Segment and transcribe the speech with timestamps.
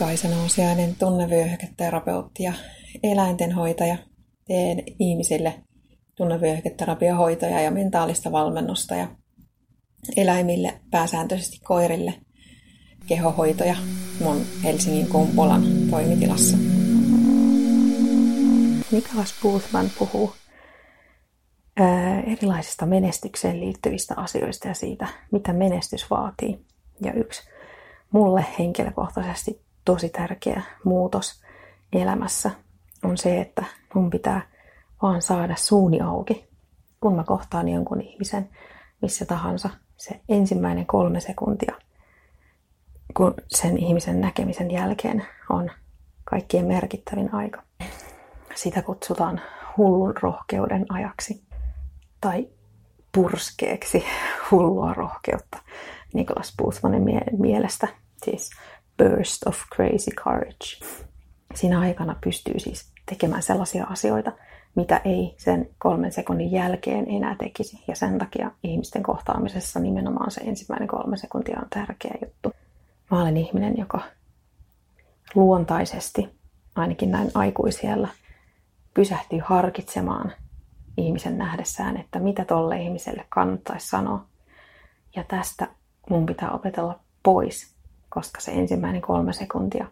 [0.00, 2.52] Kaisa Nousiainen, tunnevyöhyketerapeutti ja
[3.02, 3.96] eläintenhoitaja.
[4.46, 5.54] Teen ihmisille
[6.14, 9.08] tunnevyöhyketerapiahoitoja ja mentaalista valmennusta ja
[10.16, 12.14] eläimille, pääsääntöisesti koirille,
[13.06, 13.76] kehohoitoja
[14.20, 16.56] mun Helsingin Kumpulan toimitilassa.
[18.92, 20.32] Nikolas Boothman puhuu
[22.26, 26.58] erilaisista menestykseen liittyvistä asioista ja siitä, mitä menestys vaatii.
[27.00, 27.42] Ja yksi
[28.12, 31.42] mulle henkilökohtaisesti tosi tärkeä muutos
[31.92, 32.50] elämässä
[33.04, 34.40] on se, että mun pitää
[35.02, 36.48] vaan saada suuni auki,
[37.00, 38.48] kun mä kohtaan jonkun ihmisen
[39.02, 39.70] missä tahansa.
[39.96, 41.74] Se ensimmäinen kolme sekuntia,
[43.16, 45.70] kun sen ihmisen näkemisen jälkeen on
[46.24, 47.62] kaikkien merkittävin aika.
[48.54, 49.40] Sitä kutsutaan
[49.76, 51.42] hullun rohkeuden ajaksi
[52.20, 52.48] tai
[53.14, 54.04] purskeeksi
[54.50, 55.58] hullua rohkeutta
[56.14, 57.04] Nicholas Boothmanin
[57.38, 57.88] mielestä
[58.24, 58.50] siis
[59.00, 60.84] burst of crazy courage.
[61.54, 64.32] Siinä aikana pystyy siis tekemään sellaisia asioita,
[64.74, 67.84] mitä ei sen kolmen sekunnin jälkeen enää tekisi.
[67.88, 72.52] Ja sen takia ihmisten kohtaamisessa nimenomaan se ensimmäinen kolme sekuntia on tärkeä juttu.
[73.10, 74.00] Mä olen ihminen, joka
[75.34, 76.28] luontaisesti,
[76.74, 78.08] ainakin näin aikuisiellä,
[78.94, 80.32] pysähtyy harkitsemaan
[80.96, 84.24] ihmisen nähdessään, että mitä tolle ihmiselle kannattaisi sanoa.
[85.16, 85.68] Ja tästä
[86.10, 87.79] mun pitää opetella pois
[88.10, 89.86] koska se ensimmäinen kolme sekuntia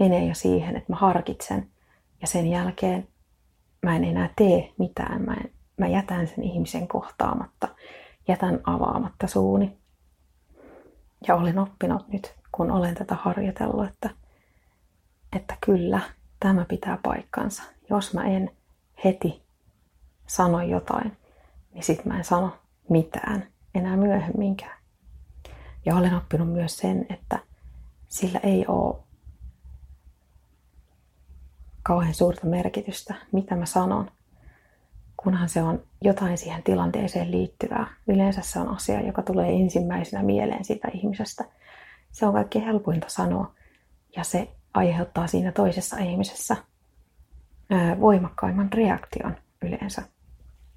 [0.00, 1.70] menee jo siihen, että mä harkitsen
[2.20, 3.08] ja sen jälkeen
[3.82, 5.22] mä en enää tee mitään.
[5.22, 7.68] Mä, en, mä jätän sen ihmisen kohtaamatta,
[8.28, 9.78] jätän avaamatta suuni.
[11.28, 14.10] Ja olen oppinut nyt, kun olen tätä harjoitellut, että,
[15.36, 16.00] että kyllä,
[16.40, 17.62] tämä pitää paikkansa.
[17.90, 18.50] Jos mä en
[19.04, 19.42] heti
[20.26, 21.16] sano jotain,
[21.72, 22.56] niin sit mä en sano
[22.88, 24.78] mitään enää myöhemminkään.
[25.86, 27.38] Ja olen oppinut myös sen, että
[28.08, 28.96] sillä ei ole
[31.82, 34.10] kauhean suurta merkitystä, mitä mä sanon,
[35.16, 37.86] kunhan se on jotain siihen tilanteeseen liittyvää.
[38.08, 41.44] Yleensä se on asia, joka tulee ensimmäisenä mieleen siitä ihmisestä.
[42.12, 43.54] Se on kaikkein helpointa sanoa
[44.16, 46.56] ja se aiheuttaa siinä toisessa ihmisessä
[48.00, 50.02] voimakkaimman reaktion yleensä,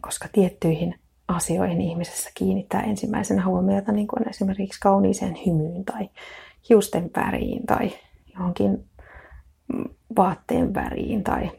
[0.01, 6.09] koska tiettyihin asioihin ihmisessä kiinnittää ensimmäisenä huomiota, niin kuin esimerkiksi kauniiseen hymyyn tai
[6.69, 7.91] hiusten väriin tai
[8.33, 8.89] johonkin
[10.17, 11.51] vaatteen väriin tai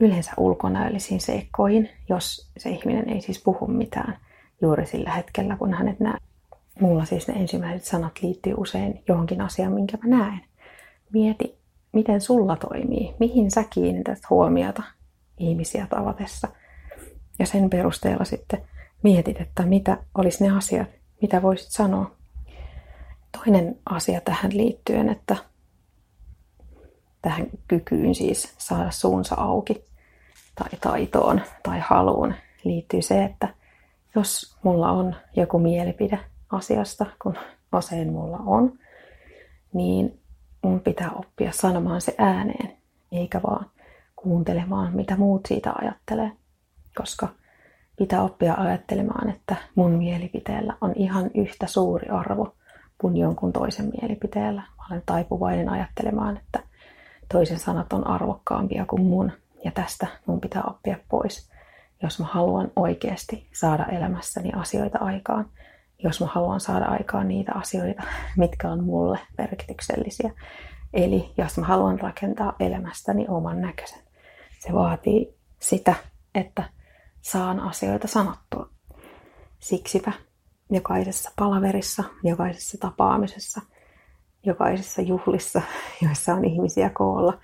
[0.00, 4.18] yleensä ulkonäöllisiin seikkoihin, jos se ihminen ei siis puhu mitään
[4.62, 6.18] juuri sillä hetkellä, kun hänet näe.
[6.80, 10.40] Mulla siis ne ensimmäiset sanat liittyy usein johonkin asiaan, minkä mä näen.
[11.12, 11.58] Mieti,
[11.92, 14.82] miten sulla toimii, mihin sä kiinnität huomiota
[15.38, 16.48] ihmisiä tavatessa.
[17.38, 18.62] Ja sen perusteella sitten
[19.02, 20.88] mietit, että mitä olisi ne asiat,
[21.22, 22.19] mitä voisit sanoa
[23.32, 25.36] toinen asia tähän liittyen, että
[27.22, 29.84] tähän kykyyn siis saada suunsa auki
[30.54, 33.54] tai taitoon tai haluun liittyy se, että
[34.14, 36.18] jos mulla on joku mielipide
[36.50, 37.34] asiasta, kun
[37.76, 38.78] usein mulla on,
[39.72, 40.20] niin
[40.62, 42.76] mun pitää oppia sanomaan se ääneen,
[43.12, 43.70] eikä vaan
[44.16, 46.32] kuuntelemaan, mitä muut siitä ajattelee.
[46.96, 47.28] Koska
[47.96, 52.54] pitää oppia ajattelemaan, että mun mielipiteellä on ihan yhtä suuri arvo
[53.00, 54.62] kuin jonkun toisen mielipiteellä.
[54.78, 56.62] Mä olen taipuvainen ajattelemaan, että
[57.32, 59.32] toisen sanat on arvokkaampia kuin mun.
[59.64, 61.50] Ja tästä mun pitää oppia pois,
[62.02, 65.46] jos mä haluan oikeasti saada elämässäni asioita aikaan.
[66.02, 68.02] Jos mä haluan saada aikaan niitä asioita,
[68.36, 70.30] mitkä on mulle merkityksellisiä.
[70.92, 74.02] Eli jos mä haluan rakentaa elämästäni oman näköisen.
[74.58, 75.94] Se vaatii sitä,
[76.34, 76.64] että
[77.20, 78.68] saan asioita sanottua.
[79.58, 80.12] Siksipä
[80.70, 83.60] jokaisessa palaverissa, jokaisessa tapaamisessa,
[84.46, 85.62] jokaisessa juhlissa,
[86.02, 87.38] joissa on ihmisiä koolla.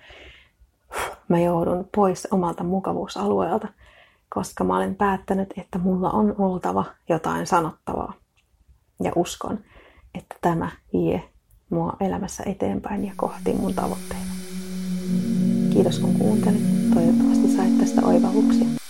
[1.27, 3.67] Mä joudun pois omalta mukavuusalueelta,
[4.35, 8.13] koska mä olen päättänyt, että mulla on oltava jotain sanottavaa.
[9.03, 9.59] Ja uskon,
[10.15, 11.23] että tämä vie
[11.69, 14.27] mua elämässä eteenpäin ja kohti mun tavoitteita.
[15.73, 16.63] Kiitos kun kuuntelit.
[16.93, 18.86] Toivottavasti sait tästä oivalluksia.